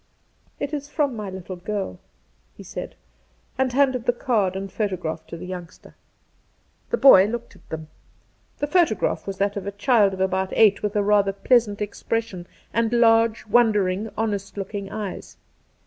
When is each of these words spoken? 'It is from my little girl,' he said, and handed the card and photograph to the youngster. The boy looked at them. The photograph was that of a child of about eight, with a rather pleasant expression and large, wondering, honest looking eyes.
'It 0.59 0.73
is 0.73 0.89
from 0.89 1.15
my 1.15 1.29
little 1.29 1.57
girl,' 1.57 1.99
he 2.55 2.63
said, 2.63 2.95
and 3.55 3.71
handed 3.71 4.05
the 4.07 4.13
card 4.13 4.55
and 4.55 4.71
photograph 4.71 5.27
to 5.27 5.37
the 5.37 5.45
youngster. 5.45 5.93
The 6.89 6.97
boy 6.97 7.25
looked 7.27 7.55
at 7.55 7.69
them. 7.69 7.87
The 8.57 8.65
photograph 8.65 9.27
was 9.27 9.37
that 9.37 9.57
of 9.57 9.67
a 9.67 9.71
child 9.71 10.15
of 10.15 10.19
about 10.19 10.53
eight, 10.53 10.81
with 10.81 10.95
a 10.95 11.03
rather 11.03 11.31
pleasant 11.33 11.83
expression 11.83 12.47
and 12.73 12.91
large, 12.91 13.45
wondering, 13.45 14.09
honest 14.17 14.57
looking 14.57 14.91
eyes. 14.91 15.37